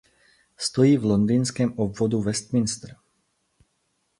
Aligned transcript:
Stojí 0.57 0.97
v 0.97 1.05
Londýnském 1.05 1.73
obvodu 1.77 2.21
Westminster. 2.21 2.95